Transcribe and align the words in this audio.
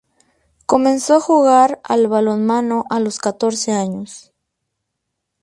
Comenzó 0.65 1.17
a 1.17 1.21
jugar 1.21 1.79
al 1.83 2.07
balonmano 2.07 2.85
a 2.89 2.99
los 2.99 3.19
catorce 3.19 3.71
años. 3.73 4.31